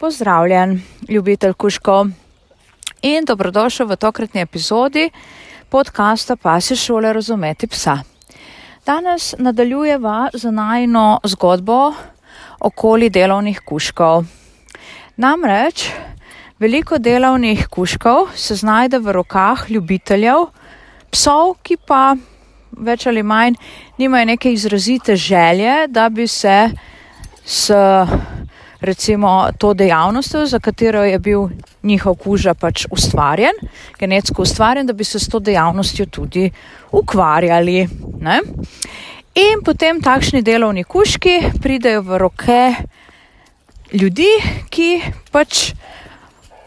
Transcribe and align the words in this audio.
Pozdravljen, 0.00 0.80
ljubitelj 1.08 1.52
kuškov 1.60 2.06
in 3.02 3.24
dobrodošel 3.28 3.84
v 3.86 3.96
tokratni 4.00 4.40
epizodi 4.40 5.10
podcasta 5.68 6.36
Pasi 6.36 6.76
šole 6.76 7.12
razumeti 7.12 7.66
psa. 7.66 7.98
Danes 8.86 9.34
nadaljujeva 9.38 10.30
z 10.32 10.52
najno 10.52 11.20
zgodbo 11.24 11.92
okoli 12.60 13.10
delovnih 13.10 13.60
kuškov. 13.60 14.24
Namreč 15.16 15.90
veliko 16.58 16.98
delovnih 16.98 17.68
kuškov 17.68 18.32
se 18.34 18.56
znajde 18.56 18.98
v 18.98 19.12
rokah 19.12 19.68
ljubiteljev 19.70 20.46
psov, 21.10 21.58
ki 21.62 21.76
pa 21.76 22.16
več 22.72 23.06
ali 23.06 23.22
manj 23.22 23.60
nimajo 23.98 24.32
neke 24.32 24.52
izrazite 24.52 25.16
želje, 25.16 25.86
da 25.88 26.08
bi 26.08 26.26
se 26.26 26.70
s 27.44 27.70
recimo 28.80 29.48
to 29.58 29.74
dejavnostjo, 29.74 30.46
za 30.46 30.58
katero 30.58 31.04
je 31.04 31.18
bil 31.18 31.48
njihov 31.82 32.14
kuža 32.14 32.54
pač 32.54 32.86
ustvarjen, 32.90 33.54
genetsko 33.98 34.42
ustvarjen, 34.42 34.86
da 34.86 34.92
bi 34.92 35.04
se 35.04 35.18
s 35.18 35.28
to 35.28 35.38
dejavnostjo 35.38 36.06
tudi 36.06 36.50
ukvarjali. 36.92 37.88
Ne? 38.20 38.40
In 39.34 39.62
potem 39.64 40.00
takšni 40.02 40.42
delovni 40.42 40.84
kuški 40.84 41.52
pridejo 41.62 42.02
v 42.02 42.18
roke 42.18 42.74
ljudi, 43.92 44.30
ki 44.70 45.02
pač 45.30 45.72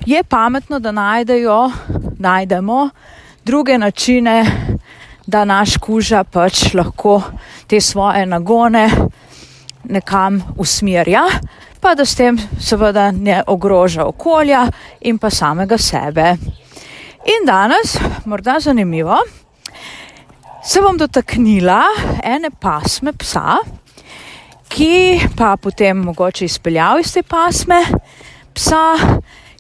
je 0.05 0.23
pametno, 0.23 0.79
da 0.79 0.91
najdejo, 0.91 1.71
najdemo 2.19 2.89
druge 3.45 3.77
načine, 3.77 4.45
da 5.27 5.45
naš 5.45 5.77
kuža 5.77 6.23
pač 6.23 6.73
lahko 6.73 7.21
te 7.67 7.81
svoje 7.81 8.25
nagone 8.25 8.89
nekam 9.89 10.41
usmerja, 10.57 11.23
pa 11.81 11.93
da 11.95 12.05
s 12.05 12.15
tem 12.15 12.37
seveda 12.59 13.11
ne 13.11 13.41
ogroža 13.47 14.05
okolja 14.05 14.65
in 15.01 15.17
pa 15.19 15.29
samega 15.29 15.77
sebe. 15.77 16.35
In 17.23 17.45
danes, 17.47 17.97
morda 18.25 18.59
zanimivo, 18.59 19.17
se 20.63 20.81
bom 20.81 20.97
dotaknila 20.97 21.81
ene 22.23 22.49
pasme 22.51 23.13
psa, 23.19 23.59
ki 24.73 25.19
pa 25.37 25.53
potem 25.57 25.99
mogoče 26.03 26.45
izpeljal 26.45 26.99
iz 26.99 27.13
te 27.13 27.23
pasme 27.23 27.83
psa, 28.55 28.83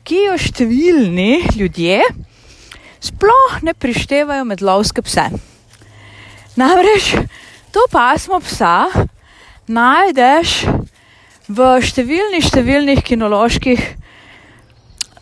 ki 0.03 0.25
jo 0.25 0.37
številni 0.39 1.55
ljudje 1.55 2.01
sploh 3.03 3.57
ne 3.63 3.73
prištevajo 3.75 4.45
med 4.47 4.63
lovske 4.63 5.03
pse. 5.05 5.27
Namreč 6.59 7.13
to 7.73 7.83
pasmo 7.91 8.39
psa 8.43 8.87
najdeš 9.67 10.63
v 11.47 11.69
številnih, 11.83 12.43
številnih 12.43 13.03
kinoloških 13.03 13.81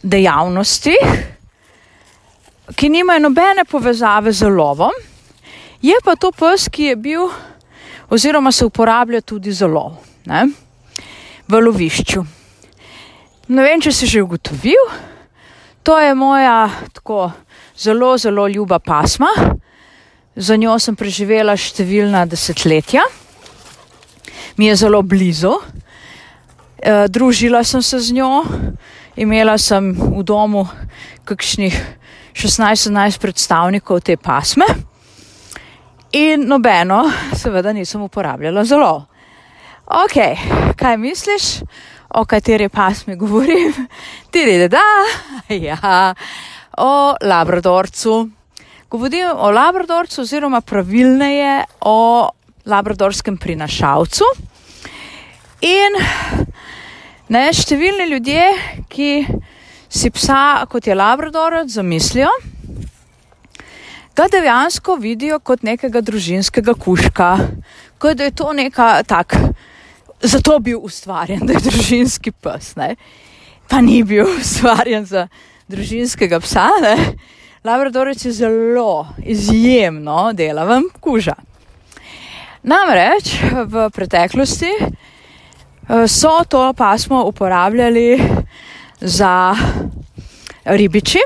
dejavnostih, 0.02 1.16
ki 2.76 2.90
nimajo 2.90 3.28
nobene 3.28 3.66
povezave 3.70 4.34
z 4.34 4.50
lovom, 4.50 4.94
je 5.82 5.98
pa 6.06 6.16
to 6.16 6.32
pes, 6.32 6.70
ki 6.70 6.94
je 6.94 6.96
bil 6.96 7.26
oziroma 8.12 8.52
se 8.52 8.66
uporablja 8.66 9.22
tudi 9.22 9.52
za 9.52 9.68
lov 9.68 9.96
ne? 10.26 10.46
v 11.48 11.60
lovišču. 11.60 12.22
Ne 13.52 13.64
vem, 13.66 13.82
če 13.82 13.92
si 13.92 14.08
že 14.08 14.22
ugotovil, 14.24 14.80
to 15.84 15.98
je 16.00 16.14
moja 16.16 16.70
tako 16.94 17.32
zelo, 17.76 18.16
zelo 18.18 18.48
ljuba 18.48 18.80
pasma. 18.80 19.32
Za 20.36 20.56
njo 20.56 20.78
sem 20.80 20.96
preživela 20.96 21.58
številna 21.60 22.24
desetletja, 22.30 23.04
mi 24.58 24.66
je 24.66 24.76
zelo 24.76 25.02
blizu, 25.02 25.54
e, 26.78 27.08
družila 27.08 27.64
sem 27.64 27.82
se 27.82 28.00
z 28.00 28.14
njo, 28.14 28.44
imela 29.16 29.58
sem 29.58 29.94
v 29.94 30.24
domu 30.24 30.68
kakšnih 31.26 31.76
16-17 32.34 33.20
predstavnikov 33.20 34.02
te 34.02 34.18
pasme 34.18 34.66
in 36.12 36.48
nobeno, 36.48 37.06
seveda, 37.36 37.74
nisem 37.74 38.02
uporabljala 38.02 38.64
zelo. 38.66 39.06
Ok, 39.86 40.18
kaj 40.76 40.98
misliš, 40.98 41.44
o 42.10 42.26
kateri 42.26 42.70
pasmi 42.70 43.16
govorim? 43.16 43.74
Ti 44.32 44.46
rede, 44.46 44.68
da, 44.68 44.84
ja, 45.68 46.14
o 46.78 47.16
Labradorcu. 47.22 48.30
Govorim 48.90 49.28
o 49.36 49.52
Labradorcu, 49.52 50.22
oziroma 50.22 50.62
pravilneje 50.62 51.64
o 51.82 52.30
Labradorskem 52.66 53.38
prinašalcu. 53.38 54.26
In 55.66 55.98
ne, 57.30 57.44
številni 57.54 58.08
ljudje, 58.12 58.46
ki 58.92 59.12
si 59.92 60.10
psa 60.14 60.66
kot 60.72 60.88
je 60.88 60.96
Labradorec 60.96 61.70
zamislijo, 61.70 62.32
ga 64.16 64.28
dejansko 64.32 64.96
vidijo 65.02 65.40
kot 65.40 65.66
nekega 65.68 66.02
družinskega 66.02 66.76
kuška, 66.80 67.32
kot 68.02 68.18
da 68.18 68.30
je 68.30 68.36
to 68.36 68.54
neka 68.54 68.90
tak, 69.08 69.36
zato 70.22 70.60
bil 70.60 70.82
ustvarjen, 70.84 71.46
da 71.46 71.58
je 71.58 71.66
družinski 71.70 72.32
pes, 72.32 72.76
ne. 72.80 72.96
Pa 73.70 73.82
ni 73.82 74.02
bil 74.04 74.28
ustvarjen 74.40 75.06
za 75.06 75.28
družinskega 75.72 76.42
psa, 76.44 76.68
ne. 76.84 76.96
Labradorec 77.64 78.26
je 78.26 78.34
zelo 78.34 79.06
izjemno 79.22 80.32
delaven 80.34 80.90
kuža. 81.00 81.38
Namreč 82.64 83.36
v 83.66 83.90
preteklosti 83.90 84.72
eh, 84.82 86.08
so 86.08 86.44
to 86.50 86.74
pasmo 86.74 87.24
uporabljali 87.26 88.20
za 89.02 89.56
ribiči, 90.66 91.20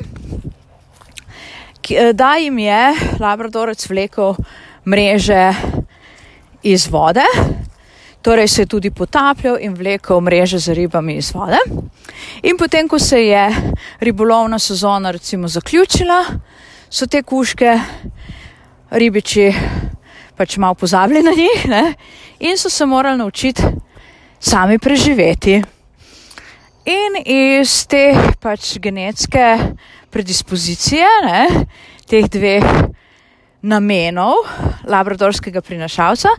Eh, 1.89 2.13
da 2.13 2.35
jim 2.35 2.59
je 2.59 2.93
Labradorec 3.19 3.89
vlekel 3.89 4.35
mreže 4.85 5.53
iz 6.63 6.87
vode, 6.87 7.25
torej 8.21 8.47
se 8.47 8.61
je 8.61 8.65
tudi 8.65 8.91
potapljal 8.91 9.57
in 9.61 9.73
vlekel 9.73 10.21
mreže 10.21 10.57
za 10.59 10.73
ribami 10.73 11.15
iz 11.15 11.31
vode. 11.33 11.57
In 12.43 12.57
potem, 12.57 12.87
ko 12.87 12.99
se 12.99 13.21
je 13.21 13.55
ribolovna 13.99 14.59
sezona 14.59 15.11
recimo 15.11 15.47
zaključila, 15.47 16.25
so 16.89 17.05
te 17.07 17.21
kuške 17.23 17.79
ribiči 18.91 19.53
pač 20.37 20.57
malo 20.57 20.75
pozabili 20.75 21.23
na 21.23 21.31
njih 21.31 21.67
ne? 21.69 21.93
in 22.39 22.57
so 22.57 22.69
se 22.69 22.85
morali 22.85 23.17
naučiti 23.17 23.63
sami 24.39 24.79
preživeti. 24.79 25.61
In 26.85 27.17
iz 27.25 27.87
te 27.87 28.13
pač 28.41 28.77
genetske 28.77 29.57
predispozicije 30.09 31.07
ne, 31.25 31.65
teh 32.05 32.27
dveh 32.29 32.65
namenov 33.65 34.45
labradorskega 34.85 35.61
prinašalca, 35.61 36.29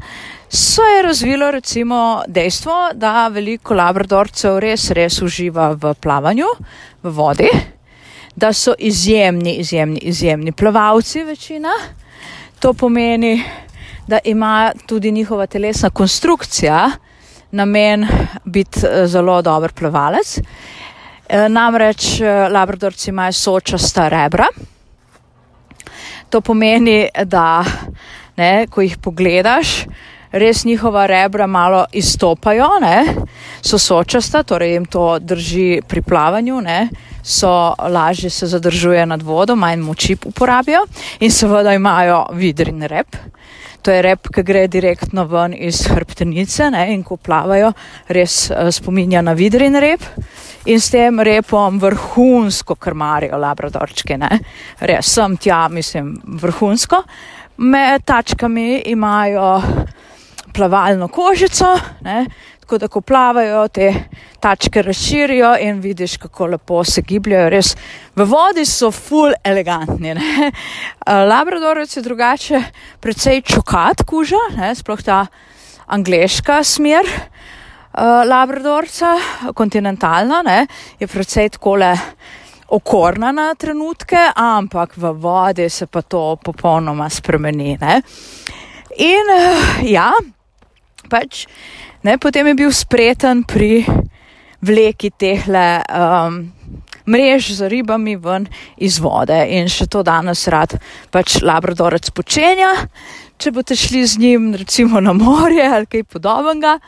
se 0.49 0.83
je 0.83 1.03
razvilo 1.03 1.51
recimo 1.51 2.23
dejstvo, 2.29 2.91
da 2.95 3.29
veliko 3.29 3.75
labradorcev 3.75 4.61
res, 4.63 4.91
res 4.95 5.19
uživa 5.23 5.73
v 5.75 5.95
plavanju, 6.01 6.47
v 7.03 7.11
vodi, 7.11 7.51
da 8.37 8.53
so 8.53 8.75
izjemni, 8.79 9.57
izjemni, 9.59 9.99
izjemni 9.99 10.53
plavalci 10.53 11.25
večina. 11.25 11.73
To 12.61 12.73
pomeni, 12.73 13.43
da 14.07 14.19
ima 14.25 14.73
tudi 14.87 15.13
njihova 15.13 15.47
telesna 15.47 15.91
konstrukcija 15.91 16.91
namen 17.51 18.07
biti 18.45 18.81
eh, 18.87 19.07
zelo 19.07 19.43
dober 19.43 19.73
plavalec. 19.73 20.39
Eh, 21.29 21.49
namreč 21.49 22.21
eh, 22.21 22.49
labradorci 22.49 23.11
imajo 23.11 23.33
sočasta 23.33 24.09
rebra. 24.09 24.47
To 26.31 26.41
pomeni, 26.41 27.09
da 27.25 27.65
ne, 28.37 28.67
ko 28.71 28.83
jih 28.83 28.99
pogledaš, 28.99 29.87
res 30.33 30.65
njihova 30.65 31.07
rebra 31.07 31.47
malo 31.47 31.85
izstopajo, 31.93 32.69
ne, 32.81 33.05
so 33.63 33.79
sočasta, 33.79 34.43
torej 34.43 34.73
jim 34.73 34.85
to 34.85 35.19
drži 35.19 35.81
pri 35.89 36.03
plavanju, 36.03 36.61
ne, 36.61 36.89
so 37.27 37.75
lažje 37.79 38.31
se 38.31 38.47
zadržuje 38.47 39.07
nad 39.07 39.23
vodo, 39.23 39.57
manj 39.57 39.81
moči 39.83 40.17
uporabijo 40.25 40.85
in 41.21 41.31
seveda 41.31 41.75
imajo 41.75 42.27
vidrin 42.33 42.83
rep. 42.83 43.17
To 43.83 43.91
je 43.91 44.03
rep, 44.03 44.29
ki 44.35 44.43
gre 44.43 44.65
direktno 44.67 45.25
ven 45.31 45.53
iz 45.55 45.85
hrbtenice 45.87 46.71
ne, 46.75 46.89
in 46.95 47.03
ko 47.07 47.17
plavajo, 47.17 47.73
res 48.11 48.49
uh, 48.51 48.71
spominja 48.75 49.23
na 49.23 49.35
vidrin 49.39 49.79
rep 49.79 50.03
in 50.67 50.81
s 50.81 50.91
tem 50.91 51.21
repom 51.23 51.79
vrhunsko 51.83 52.75
krmarijo 52.75 53.39
labradorčke, 53.39 54.19
ne. 54.19 54.41
Res 54.81 55.13
sem 55.15 55.37
tja, 55.39 55.69
mislim, 55.71 56.17
vrhunsko. 56.43 57.03
Med 57.63 58.03
tačkami 58.05 58.83
imajo 58.91 59.63
plavalno 60.57 61.09
kožico, 61.09 61.77
ne, 62.01 62.25
tako 62.67 62.79
da 62.83 62.89
ko 62.89 63.01
plavajo, 63.01 63.69
te 63.69 63.93
tačke 64.43 64.83
razširijo 64.83 65.53
in 65.63 65.79
vidiš, 65.81 66.17
kako 66.17 66.47
lepo 66.47 66.81
se 66.85 67.03
gibljajo. 67.07 67.51
Res 67.51 67.77
v 68.17 68.25
vodi 68.27 68.65
so 68.67 68.91
full 68.91 69.31
elegantni. 69.45 70.15
Ne. 70.19 70.51
Labradorec 71.31 71.97
je 71.97 72.03
drugače, 72.03 72.63
precej 73.01 73.45
čokat 73.47 74.03
kuža, 74.03 74.43
ne, 74.57 74.75
sploh 74.75 75.03
ta 75.03 75.27
angliška 75.87 76.65
smer. 76.65 77.07
labradorca, 78.27 79.15
kontinentalna, 79.55 80.43
ne, 80.43 80.67
je 80.99 81.07
predvsej 81.07 81.49
takole 81.55 81.95
okorna 82.69 83.33
na 83.33 83.55
trenutke, 83.55 84.19
ampak 84.37 84.97
v 84.97 85.13
vodi 85.13 85.71
se 85.71 85.87
pa 85.87 86.03
to 86.03 86.37
popolnoma 86.37 87.09
spremeni. 87.09 87.79
Ne. 87.81 88.03
In 88.99 89.33
uh, 89.33 89.85
ja, 89.87 90.11
pač, 91.09 91.47
ne, 92.07 92.19
potem 92.23 92.47
je 92.47 92.55
bil 92.55 92.73
spreten 92.73 93.43
pri 93.43 93.83
vleki 94.63 95.11
tehle 95.19 95.83
um, 95.91 96.39
mrež 97.07 97.51
z 97.59 97.69
ribami 97.71 98.17
ven 98.17 98.47
iz 98.79 98.99
vode 99.03 99.37
in 99.51 99.69
še 99.71 99.87
to 99.91 100.03
danes 100.07 100.47
rad 100.51 100.75
pač 101.11 101.41
labradorec 101.43 102.11
počenja. 102.15 102.73
Če 103.37 103.53
boste 103.53 103.77
šli 103.77 104.01
z 104.07 104.19
njim 104.23 104.55
recimo 104.57 105.01
na 105.01 105.13
morje 105.13 105.67
ali 105.67 105.87
kaj 105.87 106.07
podobnega, 106.09 106.79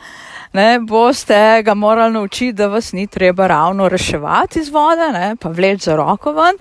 ne, 0.56 0.79
boste 0.81 1.61
ga 1.62 1.75
morali 1.76 2.15
naučiti, 2.15 2.56
da 2.56 2.70
vas 2.73 2.94
ni 2.97 3.05
treba 3.06 3.47
ravno 3.47 3.88
reševati 3.88 4.62
iz 4.62 4.70
vode, 4.73 5.11
ne, 5.12 5.35
pa 5.37 5.53
vleč 5.53 5.85
za 5.91 5.97
roko 5.99 6.32
ven. 6.32 6.56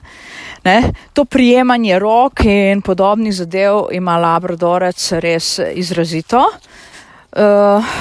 Ne. 0.67 0.91
To 1.15 1.23
prijemanje 1.23 1.99
rok 2.03 2.43
in 2.43 2.81
podobnih 2.83 3.33
zadev 3.33 3.87
ima 3.95 4.17
labradorec 4.19 5.11
res 5.23 5.55
izrazito. 5.71 6.43
Uh, 7.31 7.95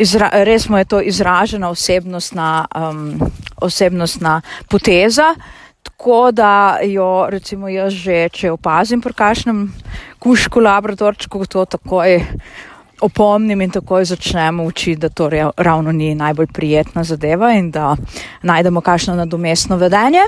izra, 0.00 0.30
res 0.32 0.68
mu 0.68 0.78
je 0.80 0.84
to 0.84 1.00
izražena 1.00 1.70
osebnostna, 1.70 2.66
um, 2.76 3.20
osebnostna 3.60 4.40
poteza. 4.68 5.34
Tako 5.82 6.30
da 6.32 6.78
jo, 6.84 7.26
recimo, 7.30 7.68
jaz 7.68 7.92
že, 7.92 8.28
če 8.32 8.50
opazim 8.52 9.00
pri 9.00 9.12
kažem 9.16 9.66
kušku 10.20 10.60
laboratorčku, 10.60 11.46
to 11.46 11.64
takoj 11.64 12.20
opomnim 13.00 13.60
in 13.60 13.70
takoj 13.72 14.04
začnemo 14.04 14.64
učiti, 14.64 15.00
da 15.00 15.08
to 15.08 15.30
ravno 15.56 15.92
ni 15.92 16.14
najbolj 16.14 16.46
prijetna 16.52 17.04
zadeva 17.04 17.52
in 17.56 17.70
da 17.70 17.96
najdemo 18.42 18.80
kakšno 18.80 19.14
nadomestno 19.14 19.76
vedenje. 19.76 20.26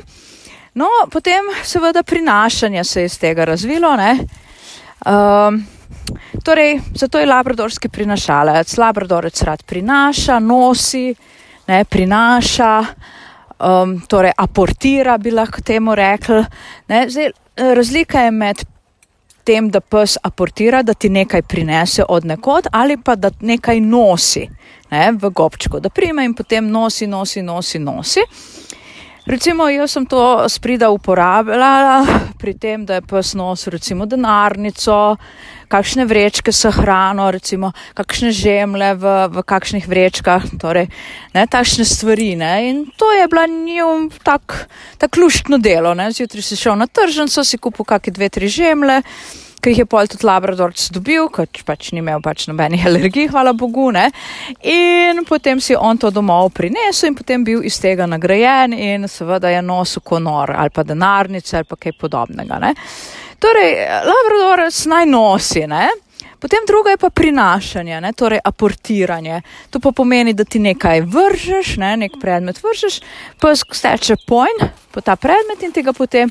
No, 0.74 0.88
potem 1.12 1.52
seveda 1.64 2.02
prinašanje 2.02 2.84
se 2.84 3.00
je 3.00 3.06
iz 3.06 3.18
tega 3.18 3.44
razvilo. 3.44 3.92
Um, 3.92 5.66
Torej, 6.44 6.80
zato 6.94 7.18
je 7.18 7.26
labradorski 7.26 7.88
prinašalec. 7.88 8.76
Labradorec 8.78 9.42
rad 9.42 9.62
prinaša, 9.62 10.38
nosi, 10.38 11.14
ne, 11.66 11.84
prinaša, 11.84 12.72
um, 13.58 14.00
torej 14.08 14.32
aportira, 14.36 15.18
bi 15.18 15.30
lahko 15.30 15.62
temu 15.62 15.94
rekli. 15.94 16.44
Ne, 16.88 17.06
zdaj, 17.10 17.30
razlika 17.56 18.20
je 18.20 18.30
med 18.30 18.64
tem, 19.44 19.70
da 19.70 19.80
pes 19.80 20.16
aportira, 20.22 20.82
da 20.82 20.94
ti 20.94 21.08
nekaj 21.08 21.42
prinese 21.42 22.04
od 22.08 22.24
nekod, 22.24 22.66
ali 22.72 22.96
pa 22.96 23.16
da 23.16 23.30
nekaj 23.40 23.80
nosi 23.80 24.46
ne, 24.90 25.12
v 25.12 25.30
gobčku, 25.30 25.80
da 25.80 25.90
prime 25.90 26.24
in 26.24 26.34
potem 26.34 26.70
nosi, 26.70 27.06
nosi, 27.06 27.42
nosi, 27.42 27.78
nosi. 27.78 28.26
Recimo, 29.26 29.68
jaz 29.70 29.92
sem 29.94 30.06
to 30.06 30.48
sprida 30.50 30.90
uporabljala 30.90 32.06
pri 32.38 32.56
tem, 32.58 32.86
da 32.86 32.98
je 32.98 33.04
pes 33.06 33.34
nosil 33.38 33.70
recimo 33.76 34.06
denarnico, 34.06 35.16
kakšne 35.72 36.04
vrečke 36.04 36.52
s 36.52 36.68
hrano, 36.76 37.30
recimo 37.32 37.72
kakšne 37.96 38.32
žemlje 38.36 38.90
v, 39.00 39.12
v 39.32 39.44
kakšnih 39.48 39.88
vrečkah, 39.88 40.44
torej 40.60 40.90
ne, 41.32 41.46
takšne 41.48 41.86
stvari. 41.88 42.34
Ne. 42.36 42.52
In 42.68 42.82
to 42.96 43.08
je 43.16 43.28
bila 43.32 43.46
njim 43.48 44.10
tak, 44.24 44.68
tak 45.00 45.16
luštno 45.16 45.58
delo. 45.58 45.94
Ne. 45.96 46.12
Zjutraj 46.12 46.44
si 46.44 46.60
šel 46.60 46.76
na 46.76 46.86
tržnico, 46.86 47.44
si 47.44 47.56
kupil 47.56 47.88
kakšne 47.88 48.12
dve, 48.12 48.28
tri 48.28 48.50
žemlje, 48.52 49.00
ki 49.62 49.70
jih 49.70 49.82
je 49.84 49.86
pol 49.86 50.08
tudi 50.10 50.26
labradorc 50.26 50.82
dobil, 50.90 51.28
ker 51.30 51.46
pač 51.64 51.92
ni 51.94 52.02
imel 52.02 52.18
pač 52.24 52.48
nobenih 52.50 52.82
alergij, 52.88 53.28
hvala 53.30 53.54
Bogu. 53.54 53.92
Ne. 53.94 54.08
In 54.66 55.22
potem 55.28 55.62
si 55.62 55.76
on 55.78 56.00
to 56.02 56.10
domov 56.10 56.50
prinesel 56.56 57.12
in 57.12 57.16
potem 57.16 57.46
bil 57.46 57.62
iz 57.62 57.78
tega 57.80 58.08
nagrajen 58.10 58.74
in 58.74 59.06
seveda 59.08 59.54
je 59.54 59.62
nosil 59.62 60.02
konor 60.02 60.50
ali 60.58 60.74
pa 60.74 60.82
denarnice 60.82 61.60
ali 61.60 61.68
pa 61.68 61.78
kaj 61.78 61.94
podobnega. 62.00 62.58
Ne. 62.58 62.74
Torej, 63.42 63.74
labradorec 64.06 64.76
naj 64.86 65.06
nosi, 65.10 65.66
ne? 65.66 65.88
Potem 66.42 66.64
druga 66.66 66.90
je 66.90 66.98
pa 66.98 67.10
prinašanje, 67.10 68.00
ne? 68.00 68.12
torej 68.12 68.40
aportiranje. 68.44 69.42
To 69.70 69.80
pa 69.80 69.92
pomeni, 69.94 70.34
da 70.34 70.44
ti 70.44 70.58
nekaj 70.58 71.04
vržeš, 71.06 71.76
ne? 71.78 71.96
nek 71.96 72.18
predmet 72.20 72.58
vržeš, 72.62 72.98
pa 73.38 73.54
steče 73.54 74.16
pojn 74.26 74.66
po 74.90 75.00
ta 75.00 75.16
predmet 75.16 75.62
in 75.62 75.72
tega 75.72 75.94
potem 75.94 76.30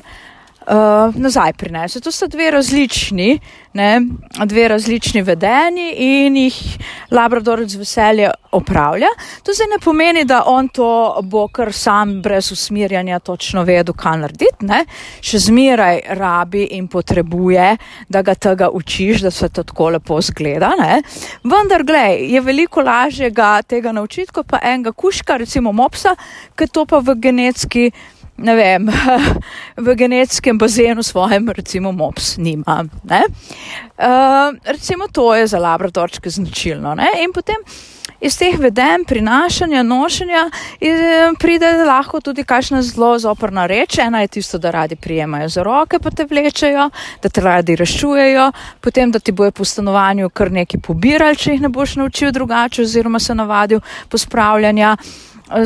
uh, 0.66 1.14
nazaj 1.14 1.52
prinese. 1.52 2.00
To 2.00 2.12
so 2.12 2.26
dve 2.26 2.50
različni, 2.50 3.38
ne, 3.72 4.00
dve 4.44 4.68
različni 4.68 5.22
vedenji 5.22 5.92
in 5.96 6.36
jih 6.36 6.78
Labrador 7.10 7.64
z 7.66 7.76
veseljem 7.76 8.30
opravlja. 8.52 9.08
To 9.42 9.52
zdaj 9.52 9.66
ne 9.66 9.78
pomeni, 9.84 10.24
da 10.24 10.42
on 10.46 10.68
to 10.68 11.20
bo 11.22 11.46
kar 11.48 11.72
sam 11.72 12.22
brez 12.22 12.52
usmirjanja 12.52 13.18
točno 13.18 13.62
vedel, 13.62 13.94
kaj 13.94 14.18
narediti. 14.18 14.66
Ne. 14.68 14.84
Še 15.20 15.38
zmeraj 15.48 16.00
rabi 16.18 16.64
in 16.76 16.88
potrebuje, 16.88 17.76
da 18.08 18.22
ga 18.22 18.34
tega 18.34 18.68
učiš, 18.70 19.22
da 19.22 19.30
se 19.30 19.48
to 19.48 19.62
tako 19.62 19.90
lepo 19.96 20.20
zgleda. 20.20 20.72
Ne. 20.78 21.02
Vendar, 21.44 21.84
glej, 21.84 22.26
je 22.32 22.40
veliko 22.40 22.82
lažje 22.82 23.30
ga 23.30 23.62
tega 23.62 23.92
naučiti, 23.92 24.32
kot 24.32 24.46
pa 24.46 24.60
enega 24.62 24.92
kuška, 24.92 25.36
recimo 25.36 25.72
mopsa, 25.72 26.16
ki 26.56 26.68
to 26.68 26.86
pa 26.86 27.00
v 27.00 27.16
genetski 27.20 27.90
ne 28.36 28.54
vem, 28.54 28.88
v 29.86 29.94
genetskem 29.94 30.58
bazenu 30.58 31.02
svojem, 31.02 31.48
recimo, 31.48 31.92
mops 31.92 32.36
nima. 32.36 32.84
Uh, 33.04 34.58
recimo, 34.64 35.08
to 35.12 35.34
je 35.34 35.46
za 35.46 35.58
laboratorčke 35.58 36.30
značilno. 36.30 36.94
Ne? 36.94 37.08
In 37.24 37.32
potem 37.32 37.56
iz 38.22 38.36
teh 38.38 38.58
veden, 38.58 39.04
prinašanja, 39.04 39.82
nošenja, 39.82 40.44
pride 41.38 41.72
lahko 41.86 42.20
tudi 42.20 42.44
kakšna 42.44 42.82
zelo 42.82 43.16
zoprna 43.18 43.66
reč. 43.66 43.98
Ena 43.98 44.20
je 44.22 44.28
tisto, 44.38 44.58
da 44.58 44.70
radi 44.70 44.96
prijemajo 44.96 45.48
za 45.48 45.62
roke, 45.62 45.98
pa 45.98 46.10
te 46.10 46.26
vlečejo, 46.30 46.88
da 47.22 47.28
te 47.28 47.40
radi 47.40 47.76
rešujejo, 47.76 48.52
potem, 48.80 49.10
da 49.10 49.18
ti 49.18 49.32
bojo 49.32 49.50
po 49.50 49.64
stanovanju 49.64 50.30
kar 50.30 50.52
nekaj 50.52 50.80
pobirali, 50.80 51.36
če 51.36 51.56
jih 51.56 51.66
ne 51.66 51.68
boš 51.68 51.96
naučil 51.98 52.32
drugače, 52.32 52.82
oziroma 52.82 53.18
se 53.18 53.34
navadil 53.34 53.80
pospravljanja. 54.08 54.96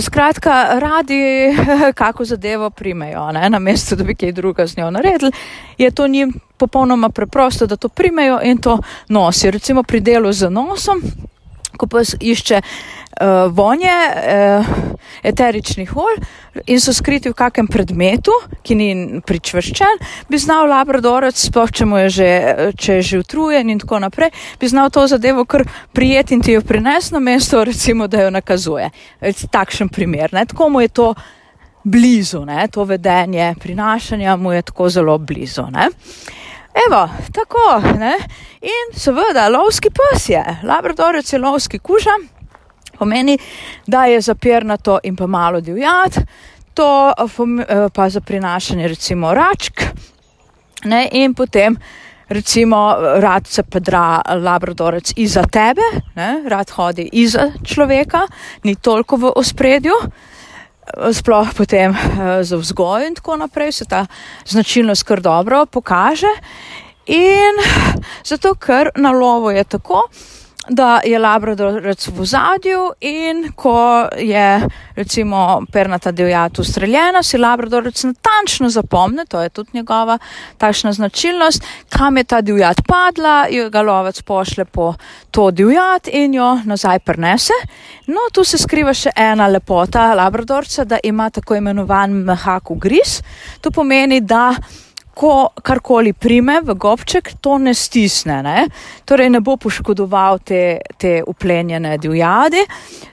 Skratka, 0.00 0.79
radi 0.79 1.55
kako 2.00 2.25
zadevo 2.25 2.71
primejo, 2.71 3.33
ne? 3.33 3.50
na 3.50 3.59
mesto, 3.59 3.97
da 3.97 4.05
bi 4.05 4.15
kaj 4.15 4.33
druga 4.33 4.67
z 4.67 4.77
njo 4.77 4.91
naredili, 4.91 5.33
je 5.79 5.91
to 5.91 6.09
njim 6.09 6.33
popolnoma 6.56 7.09
preprosto, 7.09 7.67
da 7.67 7.77
to 7.77 7.88
primejo 7.88 8.41
in 8.43 8.59
to 8.59 8.79
nosijo. 9.09 9.50
Recimo 9.50 9.83
pri 9.83 10.00
delu 10.00 10.33
z 10.33 10.50
nosom, 10.50 11.03
ko 11.77 11.87
pa 11.87 11.99
išče 12.21 12.61
uh, 13.21 13.53
vonje 13.53 13.91
uh, 13.91 14.67
eteričnih 15.23 15.97
olj 15.97 16.21
in 16.67 16.81
so 16.81 16.93
skriti 16.93 17.31
v 17.31 17.37
kakem 17.37 17.69
predmetu, 17.69 18.32
ki 18.63 18.75
ni 18.75 18.89
pričvrščen, 19.27 20.01
bi 20.29 20.39
znal 20.41 20.69
labradorec, 20.70 21.37
sploh 21.37 21.73
če 21.73 21.87
mu 21.89 22.01
je 22.05 22.08
že, 22.17 22.31
če 22.79 22.99
je 22.99 23.06
že 23.11 23.23
utrujen 23.25 23.70
in 23.70 23.81
tako 23.82 24.01
naprej, 24.03 24.32
bi 24.61 24.69
znal 24.69 24.91
to 24.91 25.06
zadevo 25.11 25.44
kar 25.44 25.67
prijeti 25.93 26.35
in 26.35 26.43
ti 26.43 26.56
jo 26.56 26.63
prinesti 26.65 27.15
na 27.15 27.20
mesto, 27.20 27.65
recimo, 27.65 28.06
da 28.06 28.27
jo 28.27 28.31
nakazuje. 28.31 28.91
Takšen 29.51 29.89
primer. 29.89 30.32
Ne? 30.32 30.46
Tako 30.46 30.69
mu 30.69 30.81
je 30.81 30.89
to 30.89 31.13
blizu, 31.85 32.44
ne? 32.44 32.69
to 32.73 32.85
vedenje 32.85 33.55
prinašanja 33.61 34.37
mu 34.37 34.53
je 34.53 34.63
tako 34.63 34.89
zelo 34.89 35.19
blizu. 35.19 35.69
Ne? 35.70 35.91
Evo, 36.87 37.08
tako, 37.32 37.81
ne? 37.99 38.17
in 38.61 38.96
seveda, 38.96 39.49
lovski 39.49 39.91
pes 39.91 40.29
je, 40.29 40.43
labradorec 40.63 41.32
je 41.32 41.39
lovski 41.39 41.79
kuža 41.79 42.17
pomeni, 42.98 43.38
da 43.86 44.05
je 44.05 44.20
zapirnato 44.20 44.98
in 45.03 45.17
pa 45.17 45.26
malo 45.26 45.60
divjat, 45.60 46.19
to 46.74 47.12
eh, 47.17 47.88
pa 47.94 48.08
za 48.08 48.20
prinašanje 48.20 48.88
recimo 48.88 49.34
račk 49.34 49.82
ne, 50.84 51.08
in 51.12 51.34
potem 51.34 51.76
recimo 52.29 52.96
rad 53.20 53.46
se 53.46 53.62
pedra 53.62 54.22
labradorec 54.34 55.12
iza 55.17 55.43
tebe, 55.43 55.82
ne, 56.15 56.43
rad 56.48 56.70
hodi 56.70 57.08
iza 57.12 57.50
človeka, 57.65 58.26
ni 58.62 58.74
toliko 58.74 59.17
v 59.17 59.32
ospredju. 59.36 59.94
Sploh 61.12 61.48
potem 61.56 61.91
eh, 61.91 62.44
za 62.46 62.56
vzgoj 62.56 63.06
in 63.06 63.15
tako 63.15 63.36
naprej 63.36 63.72
se 63.72 63.84
ta 63.84 64.06
značilnost 64.46 65.03
kar 65.03 65.20
dobro 65.20 65.67
pokaže. 65.67 66.31
In 67.06 67.58
zato, 68.24 68.55
ker 68.55 68.91
na 68.96 69.10
lovo 69.10 69.50
je 69.50 69.65
tako, 69.65 70.08
da 70.69 71.01
je 71.05 71.19
labradorec 71.19 72.08
v 72.08 72.25
zadju 72.25 72.93
in 73.01 73.53
ko 73.56 74.08
je 74.19 74.69
recimo 74.96 75.63
pernata 75.73 76.13
divjad 76.13 76.58
ustreljena, 76.58 77.23
si 77.23 77.39
labradorec 77.39 78.05
natančno 78.05 78.69
zapomne, 78.69 79.27
to 79.29 79.41
je 79.41 79.49
tudi 79.49 79.70
njegova 79.73 80.19
takšna 80.58 80.93
značilnost, 80.93 81.65
kam 81.89 82.17
je 82.17 82.25
ta 82.25 82.41
divjad 82.41 82.77
padla, 82.87 83.46
jo 83.51 83.70
ga 83.70 83.82
lovec 83.82 84.23
pošle 84.23 84.65
po 84.65 84.94
to 85.31 85.51
divjad 85.51 86.08
in 86.13 86.35
jo 86.35 86.61
nazaj 86.65 86.99
prenese. 86.99 87.53
No, 88.06 88.19
tu 88.32 88.44
se 88.44 88.58
skriva 88.58 88.94
še 88.94 89.11
ena 89.17 89.46
lepota 89.46 90.15
labradorca, 90.15 90.85
da 90.85 90.99
ima 91.05 91.31
tako 91.31 91.55
imenovan 91.55 92.11
mehak 92.11 92.70
ugriz. 92.70 93.20
To 93.61 93.70
pomeni, 93.70 94.20
da 94.20 94.55
ko 95.17 95.49
karkoli 95.65 96.13
prime 96.13 96.58
v 96.61 96.75
gobček, 96.77 97.31
to 97.41 97.56
ne 97.58 97.73
stisne, 97.75 98.43
ne? 98.44 98.67
torej 99.08 99.31
ne 99.32 99.41
bo 99.41 99.55
poškodoval 99.56 100.43
te, 100.44 100.61
te 101.01 101.23
uplenjene 101.25 101.94
divjadi. 101.99 102.61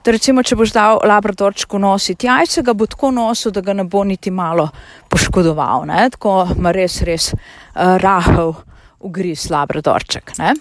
Recimo, 0.04 0.44
če 0.44 0.58
boš 0.60 0.74
dal 0.76 1.00
labradorčku 1.08 1.80
nositi 1.80 2.28
jajce, 2.28 2.66
ga 2.68 2.76
bo 2.76 2.90
tako 2.92 3.14
nosil, 3.16 3.54
da 3.56 3.64
ga 3.64 3.76
ne 3.78 3.88
bo 3.88 4.04
niti 4.04 4.34
malo 4.36 4.68
poškodoval, 5.08 5.88
ne? 5.88 6.10
tako 6.12 6.42
ima 6.58 6.76
res, 6.76 7.00
res 7.08 7.30
uh, 7.32 7.96
rahel 8.04 8.52
ugriz 9.00 9.48
labradorček. 9.54 10.36
Ne? 10.44 10.58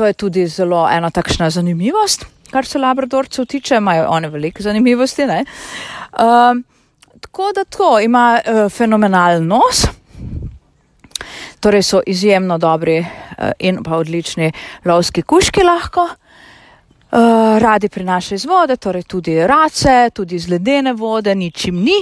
To 0.00 0.08
je 0.08 0.16
tudi 0.16 0.46
zelo 0.48 0.86
ena 0.88 1.12
takšna 1.12 1.50
zanimivost, 1.52 2.24
kar 2.48 2.64
se 2.64 2.80
labradorcev 2.80 3.44
tiče, 3.44 3.76
imajo 3.76 4.08
one 4.08 4.32
velike 4.32 4.64
zanimivosti. 4.64 5.28
Uh, 5.28 6.56
tako 7.20 7.52
da 7.52 7.68
to 7.68 7.98
ima 8.00 8.38
uh, 8.40 8.64
fenomenalen 8.72 9.44
nos 9.52 9.84
torej 11.60 11.82
so 11.82 12.00
izjemno 12.06 12.58
dobri 12.58 12.96
eh, 12.98 13.52
in 13.58 13.82
pa 13.84 13.96
odlični 13.96 14.52
lovski 14.84 15.22
kuški 15.22 15.62
lahko. 15.62 16.08
Uh, 17.08 17.56
radi 17.58 17.88
prinašajo 17.88 18.36
iz 18.36 18.44
vode, 18.44 18.76
torej 18.76 19.02
tudi 19.08 19.46
race, 19.46 20.10
tudi 20.12 20.36
iz 20.36 20.48
ledene 20.48 20.92
vode, 20.92 21.34
ničim 21.34 21.78
ni, 21.80 21.96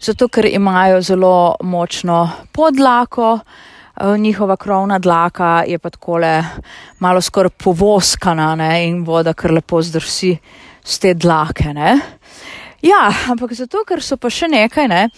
zato 0.00 0.28
ker 0.28 0.44
imajo 0.44 1.00
zelo 1.00 1.54
močno 1.60 2.30
podlako, 2.52 3.32
uh, 3.32 4.18
njihova 4.18 4.56
krovna 4.56 4.98
dlaka 4.98 5.64
je 5.66 5.78
pa 5.78 5.90
takole 5.90 6.44
malo 6.98 7.20
skoraj 7.20 7.50
povoskana 7.50 8.54
ne, 8.54 8.86
in 8.86 9.04
voda 9.04 9.32
kar 9.32 9.52
lepo 9.52 9.82
zdrsi 9.82 10.36
z 10.84 10.98
te 10.98 11.14
dlake. 11.14 11.72
Ne. 11.72 11.98
Ja, 12.82 13.08
ampak 13.30 13.52
zato, 13.52 13.80
ker 13.88 14.02
so 14.02 14.16
pa 14.20 14.28
še 14.28 14.48
nekaj, 14.52 14.88
ne. 14.88 15.08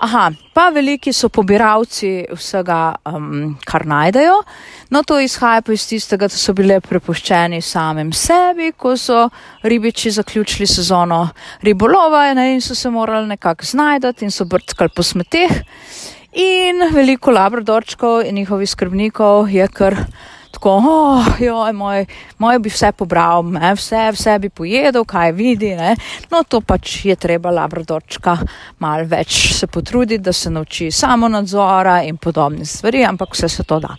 Aha, 0.00 0.30
pa 0.56 0.70
veliki 0.72 1.12
so 1.12 1.28
pobiralci 1.28 2.22
vsega, 2.32 2.94
um, 3.04 3.50
kar 3.68 3.84
najdejo. 3.84 4.38
No, 4.96 5.02
to 5.04 5.18
izhaja 5.20 5.60
pa 5.60 5.74
iz 5.76 5.84
tistega, 5.90 6.24
da 6.24 6.40
so 6.40 6.54
bile 6.56 6.78
prepuščeni 6.80 7.60
samim 7.60 8.14
sebi, 8.16 8.70
ko 8.72 8.94
so 8.96 9.26
ribiči 9.68 10.14
zaključili 10.16 10.66
sezono 10.66 11.20
ribolova 11.60 12.22
ne, 12.32 12.54
in 12.54 12.64
so 12.64 12.74
se 12.74 12.88
morali 12.90 13.28
nekako 13.28 13.68
znajdati 13.68 14.24
in 14.24 14.32
so 14.32 14.48
brtkali 14.48 14.88
po 14.96 15.04
smeteh. 15.04 15.52
In 16.32 16.80
veliko 16.94 17.34
labradorčkov 17.36 18.24
in 18.24 18.40
njihovih 18.40 18.70
skrbnikov 18.70 19.52
je 19.52 19.68
kar 19.68 19.98
tako, 20.60 20.76
oh, 20.76 21.40
joj, 21.40 21.72
moj, 21.72 22.06
moj 22.38 22.58
bi 22.58 22.68
vse 22.68 22.92
pobral, 22.92 23.44
ne, 23.48 23.72
vse, 23.74 24.10
vse 24.12 24.38
bi 24.38 24.50
pojedel, 24.50 25.04
kaj 25.04 25.32
vidi. 25.32 25.70
Ne. 25.76 25.94
No, 26.30 26.42
to 26.44 26.60
pač 26.60 27.04
je 27.04 27.16
treba 27.16 27.50
labradorčka 27.50 28.36
mal 28.78 29.06
več 29.08 29.54
se 29.56 29.66
potruditi, 29.66 30.22
da 30.22 30.32
se 30.32 30.50
nauči 30.50 30.90
samo 30.92 31.28
nadzora 31.28 32.02
in 32.04 32.18
podobne 32.20 32.64
stvari, 32.64 33.04
ampak 33.04 33.32
vse 33.34 33.48
se 33.48 33.64
to 33.64 33.80
da. 33.80 33.94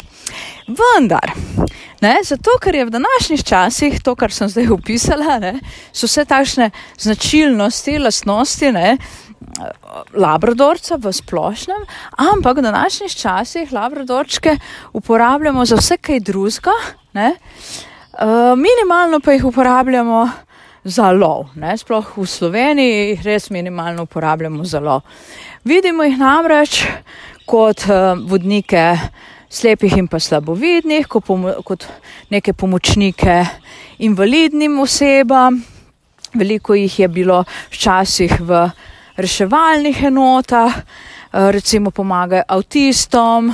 Vendar, 0.68 1.34
ne, 2.02 2.16
zato 2.24 2.60
ker 2.62 2.76
je 2.76 2.86
v 2.86 2.94
današnjih 2.94 3.44
časih 3.44 3.98
to, 4.04 4.16
kar 4.16 4.32
sem 4.32 4.50
zdaj 4.50 4.70
opisala, 4.78 5.40
ne, 5.42 5.56
so 5.92 6.06
vse 6.06 6.26
takšne 6.30 6.70
značilnosti, 7.00 7.98
lastnosti, 8.00 8.72
ne, 8.72 8.98
labradorca 10.14 10.98
v 10.98 11.14
splošnem, 11.14 11.84
ampak 12.18 12.58
v 12.58 12.62
današnjih 12.62 13.16
časih 13.16 13.74
labradorčke 13.74 14.58
uporabljamo 14.94 15.66
za 15.66 15.76
vse 15.76 15.98
kaj 15.98 16.20
drugega, 16.20 16.76
uh, 17.14 17.32
minimalno 18.58 19.20
pa 19.20 19.32
jih 19.32 19.46
uporabljamo 19.46 20.30
za 20.84 21.12
lov. 21.12 21.46
Ne? 21.56 21.78
Sploh 21.78 22.18
v 22.18 22.26
Sloveniji 22.26 23.10
jih 23.10 23.26
res 23.26 23.50
minimalno 23.50 24.04
uporabljamo 24.04 24.64
za 24.64 24.80
lov. 24.80 25.02
Vidimo 25.64 26.04
jih 26.04 26.18
namreč 26.18 26.86
kot 27.46 27.86
uh, 27.90 28.18
vodnike 28.28 28.98
slepih 29.52 29.98
in 29.98 30.08
pa 30.08 30.20
slabovidnih, 30.20 31.08
kot, 31.08 31.26
pomo 31.28 31.54
kot 31.68 31.86
neke 32.32 32.54
pomočnike 32.54 33.44
invalidnim 34.00 34.80
osebam. 34.80 35.62
Veliko 36.34 36.74
jih 36.74 37.00
je 37.00 37.08
bilo 37.08 37.44
včasih 37.70 38.40
v 38.40 38.70
reševalnih 39.18 40.04
enotah, 40.04 40.78
eh, 40.78 41.52
recimo 41.52 41.92
pomagajo 41.92 42.44
avtistom, 42.48 43.54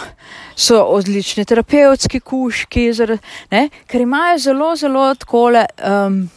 so 0.56 0.84
odlični 0.84 1.46
terapevtski 1.46 2.20
kuški, 2.20 2.92
ne, 3.52 3.70
ker 3.88 4.02
imajo 4.02 4.38
zelo, 4.38 4.76
zelo 4.76 5.16
takole. 5.16 5.66
Um, 5.84 6.30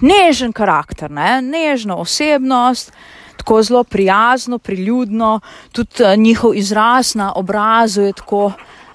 Nežen 0.00 0.52
karakter, 0.52 1.10
ne? 1.10 1.40
nežna 1.42 1.96
osebnost, 1.98 2.92
tako 3.36 3.62
zelo 3.62 3.84
prijazno, 3.84 4.58
priljudno, 4.58 5.40
tudi 5.72 6.04
uh, 6.04 6.14
njihov 6.16 6.54
izraz 6.54 7.14
na 7.14 7.32
obrazu 7.34 8.02
je 8.02 8.12
tako 8.12 8.52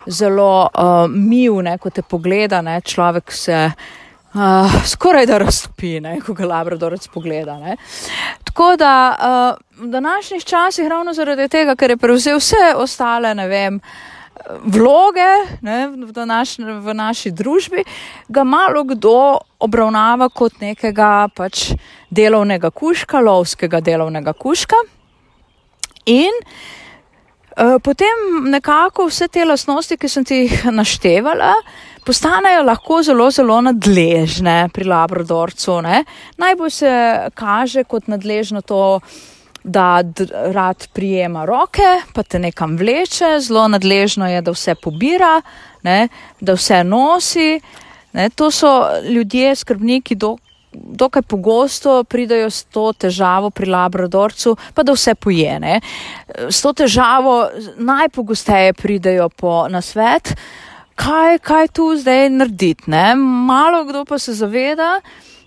zelo 0.08 0.70
uh, 0.74 1.12
mil, 1.12 1.60
ne? 1.62 1.78
ko 1.78 1.90
te 1.90 2.02
pogleda, 2.02 2.62
ne? 2.62 2.82
človek 2.82 3.32
se 3.32 3.66
uh, 3.66 4.03
uh, 4.34 4.86
skoraj 4.86 5.26
da 5.26 5.38
raztopi, 5.38 6.00
ne, 6.00 6.18
ko 6.22 6.34
ga 6.34 6.46
labradorec 6.46 7.08
pogleda. 7.14 7.58
Ne. 7.60 7.78
Tako 8.44 8.76
da 8.80 8.96
uh, 9.14 9.84
v 9.86 9.90
današnjih 9.92 10.46
časih, 10.46 10.88
ravno 10.88 11.14
zaradi 11.14 11.48
tega, 11.48 11.76
ker 11.76 11.94
je 11.94 11.98
prevzel 11.98 12.38
vse 12.38 12.74
ostale, 12.76 13.36
ne 13.36 13.48
vem, 13.48 13.80
vloge 14.66 15.30
ne, 15.62 15.88
v, 15.88 16.26
naš, 16.26 16.58
v 16.60 16.94
naši 16.94 17.32
družbi, 17.32 17.84
ga 18.28 18.44
malo 18.44 18.84
kdo 18.84 19.40
obravnava 19.60 20.30
kot 20.30 20.60
nekega 20.62 21.30
pač 21.36 21.72
delovnega 22.12 22.72
kuška, 22.72 23.22
lovskega 23.22 23.80
delovnega 23.82 24.34
kuška. 24.34 24.82
In 26.10 26.34
uh, 26.42 27.78
potem 27.84 28.44
nekako 28.52 29.08
vse 29.08 29.30
te 29.32 29.46
lasnosti, 29.46 29.98
ki 29.98 30.10
sem 30.10 30.26
ti 30.28 30.44
jih 30.44 30.66
naštevala, 30.82 31.54
uh, 31.62 31.93
postanejo 32.06 32.64
lahko 32.64 33.02
zelo, 33.04 33.30
zelo 33.32 33.62
nadležne 33.62 34.70
pri 34.74 34.88
labradorcu. 34.90 35.82
Ne? 35.82 36.04
Najbolj 36.38 36.70
se 36.70 36.94
kaže 37.36 37.84
kot 37.84 38.08
nadležno 38.08 38.62
to, 38.62 39.00
da 39.64 40.04
rad 40.52 40.88
prijema 40.94 41.46
roke, 41.46 42.02
pa 42.14 42.24
te 42.24 42.40
nekam 42.40 42.76
vleče, 42.78 43.38
zelo 43.40 43.68
nadležno 43.72 44.28
je, 44.28 44.42
da 44.42 44.52
vse 44.52 44.76
pobira, 44.76 45.38
ne? 45.84 46.08
da 46.40 46.56
vse 46.60 46.84
nosi. 46.84 47.60
Ne? 48.14 48.30
To 48.36 48.52
so 48.52 48.74
ljudje, 49.08 49.56
skrbniki, 49.56 50.16
do, 50.16 50.36
dokaj 50.74 51.22
pogosto 51.22 52.04
pridajo 52.04 52.50
s 52.50 52.64
to 52.64 52.92
težavo 52.94 53.50
pri 53.50 53.70
labradorcu, 53.72 54.58
pa 54.74 54.84
da 54.84 54.94
vse 54.94 55.16
pojene. 55.16 55.80
S 56.50 56.62
to 56.62 56.74
težavo 56.74 57.48
najpogosteje 57.78 58.74
pridajo 58.74 59.30
po 59.30 59.68
nasvet 59.70 60.36
kaj, 60.96 61.40
kaj 61.40 61.68
tu 61.68 61.96
zdaj 61.98 62.30
narediti. 62.30 62.92
Ne? 62.92 63.16
Malo 63.16 63.84
kdo 63.86 64.06
pa 64.06 64.20
se 64.20 64.34
zaveda, 64.34 65.02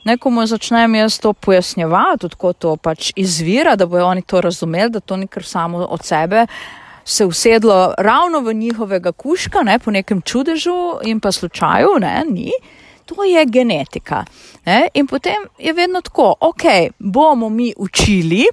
nekomu 0.05 0.47
začnem 0.47 0.95
jaz 0.95 1.19
to 1.19 1.33
pojasnjevati, 1.33 2.27
odkot 2.27 2.59
to 2.59 2.77
pač 2.77 3.13
izvira, 3.17 3.77
da 3.77 3.87
bojo 3.87 4.07
oni 4.07 4.23
to 4.23 4.41
razumeli, 4.41 4.91
da 4.91 5.01
to 5.01 5.17
ni 5.17 5.27
kar 5.27 5.45
samo 5.45 5.79
od 5.79 6.05
sebe. 6.05 6.47
Se 7.05 7.25
usedlo 7.25 7.95
ravno 7.99 8.41
v 8.41 8.55
njihovega 8.55 9.13
kuška, 9.13 9.63
ne, 9.63 9.79
po 9.79 9.91
nekem 9.91 10.23
čudežu 10.23 10.99
in 11.05 11.21
pa 11.21 11.33
slučaju, 11.33 11.99
ne, 12.01 12.25
ni. 12.31 12.51
To 13.07 13.25
je 13.25 13.45
genetika. 13.47 14.25
Ne? 14.67 14.89
In 14.95 15.07
potem 15.07 15.47
je 15.59 15.73
vedno 15.73 16.01
tako, 16.01 16.35
ok, 16.41 16.63
bomo 16.99 17.49
mi 17.49 17.73
učili 17.77 18.47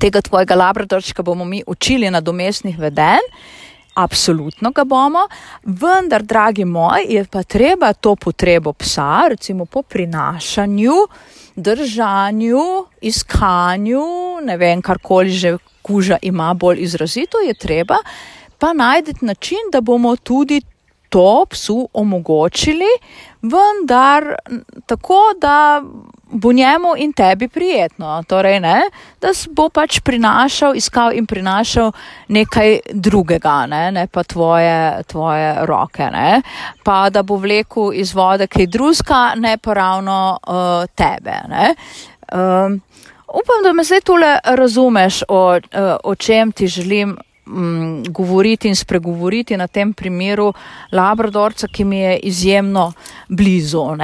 tega 0.00 0.20
tvojega 0.20 0.54
labradorčka, 0.54 1.22
bomo 1.22 1.44
mi 1.44 1.62
učili 1.66 2.10
na 2.10 2.20
domestnih 2.20 2.78
vedenj. 2.78 3.28
Absolutno 3.94 4.70
ga 4.70 4.84
bomo, 4.84 5.26
vendar, 5.62 6.22
dragi 6.22 6.64
moj, 6.64 7.04
je 7.08 7.24
pa 7.24 7.42
treba 7.42 7.92
to 7.92 8.16
potrebo 8.16 8.72
psa, 8.72 9.28
recimo 9.28 9.64
po 9.64 9.82
prinašanju, 9.82 10.94
držanju, 11.56 12.64
iskanju, 13.00 14.04
ne 14.44 14.56
vem, 14.56 14.82
karkoli 14.82 15.30
že 15.30 15.56
kuža 15.82 16.16
ima 16.22 16.54
bolj 16.54 16.80
izrazito, 16.82 17.38
je 17.38 17.54
treba 17.54 17.96
pa 18.58 18.72
najti 18.72 19.12
način, 19.20 19.58
da 19.72 19.80
bomo 19.80 20.16
tudi 20.16 20.60
to 21.08 21.44
psu 21.50 21.88
omogočili, 21.92 22.92
vendar 23.42 24.24
tako, 24.86 25.20
da 25.40 25.82
bo 26.32 26.52
njemu 26.52 26.94
in 26.96 27.12
tebi 27.12 27.48
prijetno. 27.48 28.22
Torej, 28.28 28.60
ne, 28.60 28.80
da 29.20 29.32
bo 29.50 29.68
pač 29.68 30.00
prinašal, 30.00 30.76
iskal 30.76 31.12
in 31.12 31.26
prinašal 31.26 31.92
nekaj 32.28 32.78
drugega, 32.92 33.66
ne, 33.66 33.90
ne 33.92 34.06
pa 34.06 34.24
tvoje, 34.24 35.02
tvoje 35.06 35.66
roke. 35.66 36.08
Ne, 36.12 36.42
pa 36.82 37.10
da 37.10 37.22
bo 37.22 37.36
vlekel 37.36 37.92
iz 37.94 38.14
vode 38.14 38.46
kaj 38.46 38.66
drugega, 38.66 39.34
ne 39.36 39.56
pa 39.58 39.74
ravno 39.74 40.38
uh, 40.46 40.86
tebe. 40.96 41.36
Um, 42.32 42.80
upam, 43.28 43.60
da 43.64 43.72
me 43.72 43.84
zdaj 43.84 44.00
tole 44.00 44.38
razumeš, 44.44 45.22
o, 45.28 45.44
uh, 45.56 45.92
o 46.04 46.14
čem 46.14 46.52
ti 46.52 46.66
želim. 46.66 47.18
Mm, 47.46 48.04
govoriti 48.08 48.68
in 48.68 48.76
spregovoriti 48.76 49.56
na 49.56 49.66
tem 49.66 49.92
primeru 49.92 50.52
Labradorca, 50.92 51.66
ki 51.66 51.84
mi 51.84 51.98
je 51.98 52.18
izjemno 52.18 52.92
blizu. 53.28 53.82
Uh, 53.82 53.98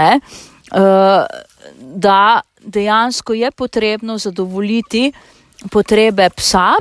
da 1.80 2.40
dejansko 2.60 3.32
je 3.32 3.50
potrebno 3.50 4.18
zadovoljiti 4.18 5.12
potrebe 5.70 6.30
psa, 6.36 6.72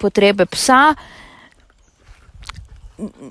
potrebe 0.00 0.46
psa 0.46 0.94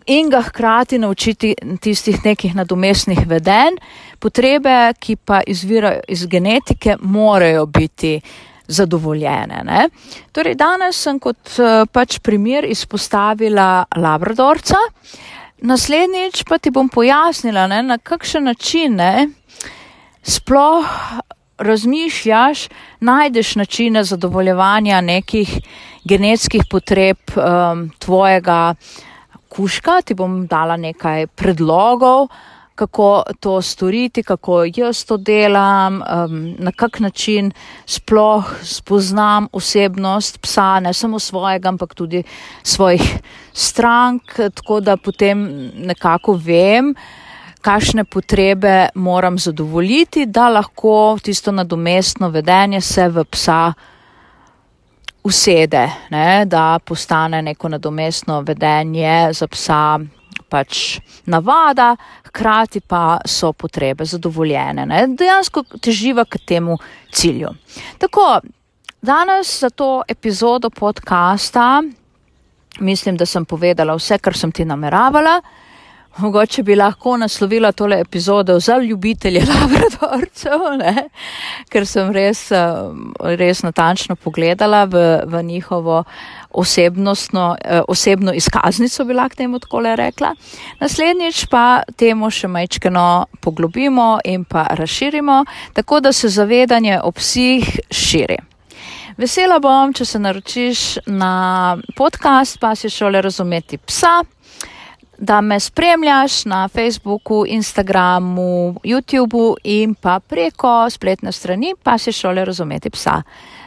in 0.05 0.29
ga 0.29 0.41
hkrati 0.41 0.97
naučiti 0.99 1.55
tistih 1.81 2.25
nekih 2.25 2.55
nadomestnih 2.55 3.19
vedenj. 3.27 3.77
Potrebe, 4.19 4.93
ki 4.99 5.15
pa 5.15 5.41
izvirajo 5.47 6.01
iz 6.07 6.25
genetike, 6.27 6.97
morajo 6.99 7.65
biti 7.65 8.21
zadovoljene. 8.67 9.61
Ne? 9.63 9.89
Torej, 10.31 10.55
danes 10.55 10.99
sem 11.03 11.19
kot 11.19 11.57
eh, 11.59 11.85
pač 11.91 12.19
primer 12.19 12.65
izpostavila 12.65 13.85
Labradorca, 13.95 14.79
naslednjič 15.63 16.43
pa 16.47 16.57
ti 16.57 16.71
bom 16.71 16.89
pojasnila, 16.89 17.67
ne, 17.67 17.83
na 17.83 17.97
kakšen 17.97 18.43
način 18.43 18.95
ne, 18.95 19.29
sploh 20.23 20.85
razmišljaš, 21.57 22.67
najdeš 22.99 23.55
načine 23.55 24.03
zadovoljevanja 24.03 25.01
nekih 25.01 25.59
genetskih 26.03 26.61
potreb 26.69 27.17
um, 27.35 27.89
tvojega 27.99 28.75
kuška, 29.49 30.01
ti 30.01 30.13
bom 30.13 30.47
dala 30.47 30.77
nekaj 30.77 31.27
predlogov, 31.27 32.27
kako 32.75 33.23
to 33.39 33.61
storiti, 33.61 34.23
kako 34.23 34.63
jaz 34.75 35.05
to 35.05 35.17
delam, 35.17 36.01
um, 36.01 36.55
na 36.57 36.71
kak 36.71 36.99
način 36.99 37.51
sploh 37.85 38.49
spoznam 38.63 39.47
osebnost 39.51 40.41
psa, 40.41 40.79
ne 40.79 40.93
samo 40.93 41.19
svojega, 41.19 41.69
ampak 41.69 41.93
tudi 41.93 42.23
svojih 42.63 43.19
strank, 43.53 44.21
tako 44.55 44.79
da 44.79 44.97
potem 44.97 45.69
nekako 45.75 46.33
vem, 46.33 46.95
kakšne 47.63 48.03
potrebe 48.05 48.89
moram 48.95 49.37
zadovoljiti, 49.39 50.25
da 50.25 50.49
lahko 50.49 51.17
tisto 51.23 51.51
nadomestno 51.51 52.29
vedenje 52.29 52.81
se 52.81 53.07
v 53.09 53.23
psa 53.23 53.73
usede, 55.23 55.87
ne, 56.09 56.45
da 56.45 56.79
postane 56.85 57.41
neko 57.41 57.69
nadomestno 57.69 58.41
vedenje 58.41 59.29
za 59.33 59.47
psa 59.47 59.99
pač 60.49 60.99
navada, 61.25 61.95
hkrati 62.27 62.81
pa 62.81 63.17
so 63.25 63.53
potrebe 63.53 64.05
zadovoljene. 64.05 64.85
Ne? 64.85 65.07
Dejansko 65.17 65.63
teživa 65.81 66.25
k 66.25 66.37
temu 66.45 66.77
cilju. 67.11 67.49
Tako, 67.97 68.41
danes 69.01 69.59
za 69.59 69.69
to 69.69 70.03
epizodo 70.07 70.69
podcasta 70.69 71.81
mislim, 72.79 73.17
da 73.17 73.25
sem 73.25 73.45
povedala 73.45 73.95
vse, 73.95 74.17
kar 74.17 74.37
sem 74.37 74.51
ti 74.51 74.65
nameravala. 74.65 75.41
Mogoče 76.17 76.63
bi 76.63 76.75
lahko 76.75 77.17
naslovila 77.17 77.71
tole 77.71 77.99
epizodo 77.99 78.59
za 78.59 78.77
ljubitelje 78.77 79.41
labradorcev, 79.49 80.59
ne? 80.77 81.07
ker 81.69 81.87
sem 81.89 82.11
res, 82.13 82.51
res 83.19 83.63
natančno 83.63 84.15
pogledala 84.15 84.83
v, 84.85 85.01
v 85.25 85.43
njihovo 85.43 86.03
osebnostno, 86.53 87.55
eh, 87.61 87.81
osebno 87.87 88.33
izkaznico, 88.33 89.05
bi 89.05 89.13
lahko 89.13 89.35
temu 89.35 89.59
tako 89.59 89.81
rekla. 89.95 90.35
Naslednjič 90.79 91.45
pa 91.49 91.81
temo 91.97 92.29
še 92.29 92.47
majčkeno 92.47 93.25
poglobimo 93.41 94.19
in 94.23 94.45
pa 94.45 94.67
razširimo, 94.69 95.45
tako 95.73 95.99
da 95.99 96.13
se 96.13 96.29
zavedanje 96.29 96.99
o 97.03 97.11
psih 97.11 97.79
širi. 97.91 98.37
Vesela 99.17 99.59
bom, 99.59 99.93
če 99.93 100.05
se 100.05 100.19
naročiš 100.19 100.79
na 101.05 101.77
podcast 101.95 102.59
Pasje 102.59 102.89
šole 102.89 103.21
razumeti 103.21 103.77
psa, 103.77 104.23
da 105.17 105.41
me 105.41 105.59
spremljaš 105.59 106.45
na 106.45 106.67
Facebooku, 106.67 107.45
Instagramu, 107.47 108.75
YouTubu 108.83 109.55
in 109.63 109.95
pa 109.95 110.19
preko 110.19 110.89
spletne 110.89 111.31
strani 111.31 111.75
Pasje 111.83 112.13
šole 112.13 112.45
razumeti 112.45 112.89
psa. 112.89 113.21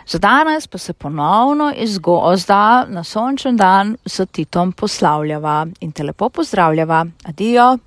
Za 0.06 0.18
danes 0.18 0.66
pa 0.66 0.78
se 0.78 0.92
ponovno 0.92 1.72
iz 1.76 1.98
gozda 1.98 2.86
na 2.88 3.04
sončen 3.04 3.56
dan 3.56 3.96
s 4.06 4.20
Titom 4.32 4.72
poslavljava 4.72 5.66
in 5.80 5.92
te 5.92 6.02
lepo 6.02 6.28
pozdravljava. 6.28 7.06
Adijo! 7.24 7.78